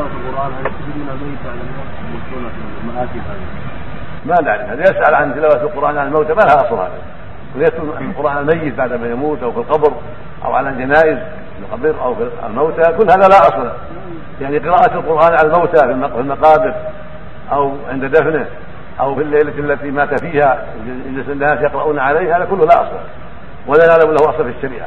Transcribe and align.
القرآن 0.00 0.52
هل 0.52 0.70
في 0.70 0.94
المآتي 2.84 3.18
هذه؟ 3.18 3.46
ما 4.24 4.34
نعرف 4.42 4.60
هذا 4.60 4.82
يسأل 4.82 5.14
عن 5.14 5.34
تلاوة 5.34 5.62
القرآن 5.62 5.98
على 5.98 6.08
الموتى 6.08 6.34
ما 6.34 6.40
لها 6.40 6.56
أصل 6.56 6.74
هذا. 6.74 6.98
ويتلو 7.56 7.92
القرآن 8.00 8.38
الميت 8.38 8.74
بعد 8.74 8.92
ما 8.92 9.06
يموت 9.06 9.42
أو 9.42 9.52
في 9.52 9.58
القبر 9.58 9.92
أو 10.44 10.54
على 10.54 10.68
الجنائز 10.68 11.18
في 11.18 11.60
القبر 11.60 12.04
أو 12.04 12.14
في 12.14 12.28
الموتى؟ 12.46 12.82
كل 12.82 13.10
هذا 13.10 13.28
لا 13.28 13.38
أصل. 13.38 13.64
له 13.64 13.72
يعني 14.40 14.58
قراءة 14.58 14.94
القرآن 14.94 15.32
على 15.32 15.48
الموتى 15.48 15.78
في 15.78 16.20
المقابر 16.20 16.74
أو 17.52 17.72
عند 17.90 18.04
دفنه 18.04 18.46
أو 19.00 19.14
في 19.14 19.22
الليلة 19.22 19.58
التي 19.58 19.90
مات 19.90 20.24
فيها 20.24 20.66
يجلس 21.06 21.28
الناس 21.28 21.60
يقرؤون 21.60 21.98
عليه 21.98 22.36
هذا 22.36 22.44
كله 22.44 22.66
لا 22.66 22.82
أصل. 22.82 22.96
ولا 23.66 23.84
يعلم 23.84 24.10
له 24.10 24.30
أصل 24.30 24.44
في 24.44 24.50
الشريعة. 24.58 24.86